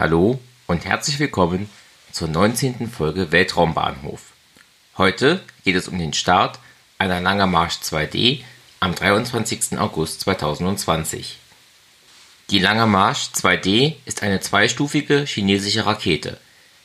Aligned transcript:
Hallo 0.00 0.40
und 0.66 0.86
herzlich 0.86 1.18
willkommen 1.18 1.68
zur 2.10 2.26
19. 2.28 2.90
Folge 2.90 3.32
Weltraumbahnhof. 3.32 4.32
Heute 4.96 5.42
geht 5.62 5.76
es 5.76 5.88
um 5.88 5.98
den 5.98 6.14
Start 6.14 6.58
einer 6.96 7.20
Langer 7.20 7.46
Marsch 7.46 7.74
2D 7.82 8.42
am 8.80 8.94
23. 8.94 9.78
August 9.78 10.22
2020. 10.22 11.36
Die 12.48 12.60
Langer 12.60 12.86
Marsch 12.86 13.28
2D 13.34 13.96
ist 14.06 14.22
eine 14.22 14.40
zweistufige 14.40 15.26
chinesische 15.26 15.84
Rakete. 15.84 16.40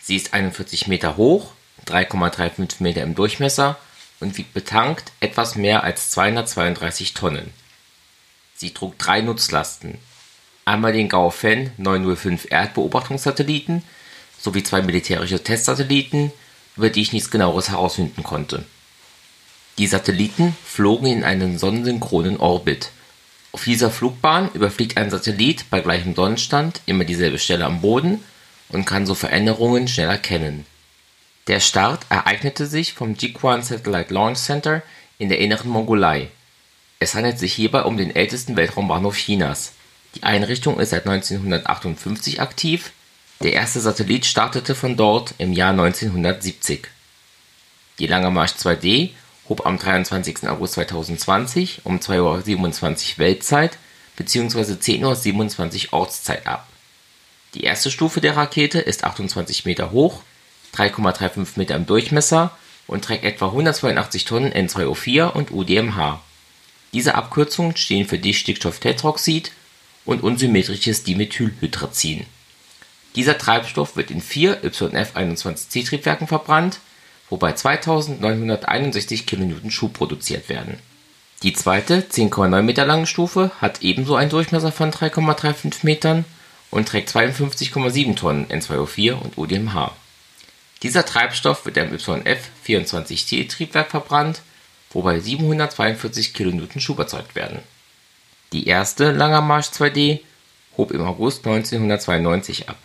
Sie 0.00 0.14
ist 0.14 0.32
41 0.32 0.86
Meter 0.86 1.16
hoch, 1.16 1.50
3,35 1.88 2.80
Meter 2.80 3.02
im 3.02 3.16
Durchmesser 3.16 3.76
und 4.20 4.38
wiegt 4.38 4.54
betankt 4.54 5.10
etwas 5.18 5.56
mehr 5.56 5.82
als 5.82 6.10
232 6.10 7.14
Tonnen. 7.14 7.50
Sie 8.54 8.72
trug 8.72 8.96
drei 9.00 9.20
Nutzlasten, 9.20 9.98
einmal 10.70 10.92
den 10.92 11.08
Gaofen 11.08 11.72
905 11.76 12.46
Erdbeobachtungssatelliten 12.50 13.82
sowie 14.38 14.62
zwei 14.62 14.82
militärische 14.82 15.42
Testsatelliten, 15.42 16.32
über 16.76 16.88
die 16.88 17.02
ich 17.02 17.12
nichts 17.12 17.30
genaueres 17.30 17.70
herausfinden 17.70 18.22
konnte. 18.22 18.64
Die 19.78 19.86
Satelliten 19.86 20.56
flogen 20.64 21.06
in 21.06 21.24
einen 21.24 21.58
sonnensynchronen 21.58 22.38
Orbit. 22.38 22.90
Auf 23.52 23.64
dieser 23.64 23.90
Flugbahn 23.90 24.50
überfliegt 24.52 24.96
ein 24.96 25.10
Satellit 25.10 25.68
bei 25.70 25.80
gleichem 25.80 26.14
Sonnenstand 26.14 26.80
immer 26.86 27.04
dieselbe 27.04 27.38
Stelle 27.38 27.64
am 27.64 27.80
Boden 27.80 28.22
und 28.68 28.84
kann 28.84 29.06
so 29.06 29.14
Veränderungen 29.14 29.88
schnell 29.88 30.08
erkennen. 30.08 30.64
Der 31.48 31.60
Start 31.60 32.06
ereignete 32.10 32.66
sich 32.66 32.92
vom 32.92 33.14
Jiuquan 33.14 33.62
Satellite 33.62 34.14
Launch 34.14 34.38
Center 34.38 34.82
in 35.18 35.28
der 35.28 35.38
Inneren 35.38 35.70
Mongolei. 35.70 36.28
Es 37.00 37.14
handelt 37.14 37.38
sich 37.38 37.54
hierbei 37.54 37.82
um 37.82 37.96
den 37.96 38.14
ältesten 38.14 38.56
Weltraumbahnhof 38.56 39.16
Chinas. 39.16 39.72
Die 40.14 40.22
Einrichtung 40.22 40.80
ist 40.80 40.90
seit 40.90 41.06
1958 41.06 42.40
aktiv, 42.40 42.92
der 43.42 43.52
erste 43.54 43.80
Satellit 43.80 44.26
startete 44.26 44.74
von 44.74 44.96
dort 44.96 45.34
im 45.38 45.52
Jahr 45.52 45.70
1970. 45.70 46.88
Die 47.98 48.06
Lange 48.06 48.30
Marsch 48.30 48.52
2D 48.52 49.10
hob 49.48 49.66
am 49.66 49.78
23. 49.78 50.48
August 50.48 50.74
2020 50.74 51.82
um 51.84 52.00
2:27 52.00 53.12
Uhr 53.12 53.18
Weltzeit 53.18 53.78
bzw. 54.16 54.74
10:27 54.74 55.86
Uhr 55.86 55.92
Ortszeit 56.00 56.46
ab. 56.46 56.66
Die 57.54 57.64
erste 57.64 57.90
Stufe 57.90 58.20
der 58.20 58.36
Rakete 58.36 58.78
ist 58.78 59.04
28 59.04 59.64
Meter 59.64 59.90
hoch, 59.90 60.22
3,35 60.74 61.56
Meter 61.56 61.76
im 61.76 61.86
Durchmesser 61.86 62.56
und 62.86 63.04
trägt 63.04 63.24
etwa 63.24 63.46
182 63.46 64.24
Tonnen 64.24 64.52
N2O4 64.52 65.32
und 65.32 65.50
UDMH. 65.50 66.20
Diese 66.92 67.14
Abkürzungen 67.14 67.76
stehen 67.76 68.06
für 68.06 68.18
Distickstofftetroxid 68.18 69.52
und 70.10 70.22
unsymmetrisches 70.24 71.04
Dimethylhydrazin. 71.04 72.26
Dieser 73.14 73.38
Treibstoff 73.38 73.96
wird 73.96 74.10
in 74.10 74.20
vier 74.20 74.62
YF-21C-Triebwerken 74.64 76.26
verbrannt, 76.26 76.80
wobei 77.28 77.52
2961 77.52 79.26
kN 79.26 79.70
Schub 79.70 79.92
produziert 79.92 80.48
werden. 80.48 80.78
Die 81.44 81.52
zweite, 81.52 82.00
10,9 82.02 82.62
Meter 82.62 82.84
lange 82.84 83.06
Stufe 83.06 83.52
hat 83.60 83.82
ebenso 83.82 84.16
einen 84.16 84.30
Durchmesser 84.30 84.72
von 84.72 84.90
3,35 84.90 85.78
Metern 85.82 86.24
und 86.70 86.88
trägt 86.88 87.08
52,7 87.10 88.16
Tonnen 88.16 88.46
N2O4 88.46 89.12
und 89.12 89.38
UDMH. 89.38 89.94
Dieser 90.82 91.04
Treibstoff 91.04 91.64
wird 91.66 91.76
im 91.76 91.94
YF-24C-Triebwerk 91.94 93.90
verbrannt, 93.90 94.42
wobei 94.90 95.20
742 95.20 96.34
kN 96.34 96.68
Schub 96.80 96.98
erzeugt 96.98 97.36
werden. 97.36 97.60
Die 98.52 98.66
erste 98.66 99.12
Langer 99.12 99.42
Marsch 99.42 99.68
2D 99.68 100.20
hob 100.76 100.90
im 100.90 101.02
August 101.02 101.46
1992 101.46 102.68
ab. 102.68 102.76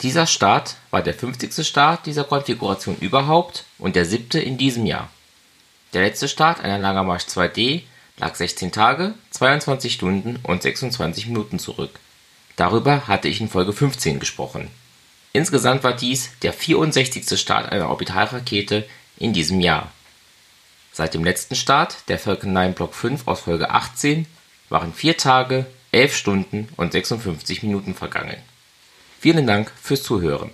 Dieser 0.00 0.26
Start 0.26 0.76
war 0.90 1.02
der 1.02 1.12
50. 1.12 1.66
Start 1.66 2.06
dieser 2.06 2.24
Konfiguration 2.24 2.96
überhaupt 3.00 3.64
und 3.78 3.96
der 3.96 4.06
siebte 4.06 4.40
in 4.40 4.56
diesem 4.56 4.86
Jahr. 4.86 5.10
Der 5.92 6.02
letzte 6.02 6.26
Start 6.26 6.60
einer 6.64 6.78
Langer 6.78 7.04
Marsch 7.04 7.24
2D 7.24 7.82
lag 8.16 8.34
16 8.34 8.72
Tage, 8.72 9.12
22 9.30 9.92
Stunden 9.92 10.38
und 10.42 10.62
26 10.62 11.26
Minuten 11.26 11.58
zurück. 11.58 12.00
Darüber 12.56 13.06
hatte 13.06 13.28
ich 13.28 13.40
in 13.40 13.50
Folge 13.50 13.72
15 13.72 14.20
gesprochen. 14.20 14.70
Insgesamt 15.34 15.84
war 15.84 15.92
dies 15.92 16.30
der 16.42 16.52
64. 16.54 17.38
Start 17.38 17.70
einer 17.70 17.90
Orbitalrakete 17.90 18.86
in 19.18 19.34
diesem 19.34 19.60
Jahr. 19.60 19.90
Seit 20.92 21.12
dem 21.12 21.24
letzten 21.24 21.56
Start, 21.56 22.08
der 22.08 22.18
Falcon 22.18 22.52
9 22.52 22.72
Block 22.72 22.94
5 22.94 23.26
aus 23.26 23.40
Folge 23.40 23.70
18, 23.70 24.26
waren 24.68 24.92
4 24.92 25.16
Tage, 25.16 25.66
11 25.92 26.16
Stunden 26.16 26.68
und 26.76 26.92
56 26.92 27.62
Minuten 27.62 27.94
vergangen. 27.94 28.36
Vielen 29.20 29.46
Dank 29.46 29.72
fürs 29.80 30.02
Zuhören. 30.02 30.50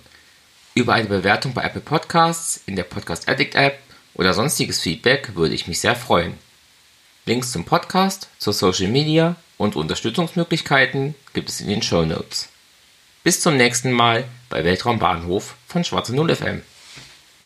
Über 0.73 0.93
eine 0.93 1.07
Bewertung 1.07 1.53
bei 1.53 1.63
Apple 1.63 1.81
Podcasts, 1.81 2.61
in 2.65 2.75
der 2.75 2.83
Podcast 2.83 3.27
Addict 3.27 3.55
App 3.55 3.79
oder 4.13 4.33
sonstiges 4.33 4.79
Feedback 4.79 5.35
würde 5.35 5.55
ich 5.55 5.67
mich 5.67 5.79
sehr 5.79 5.95
freuen. 5.95 6.35
Links 7.25 7.51
zum 7.51 7.65
Podcast, 7.65 8.29
zur 8.39 8.53
Social 8.53 8.87
Media 8.87 9.35
und 9.57 9.75
Unterstützungsmöglichkeiten 9.75 11.15
gibt 11.33 11.49
es 11.49 11.61
in 11.61 11.67
den 11.67 11.81
Show 11.81 12.03
Notes. 12.05 12.49
Bis 13.23 13.41
zum 13.41 13.57
nächsten 13.57 13.91
Mal 13.91 14.23
bei 14.49 14.63
Weltraumbahnhof 14.63 15.55
von 15.67 15.83
Schwarze 15.83 16.15
Null 16.15 16.35
FM. 16.35 16.63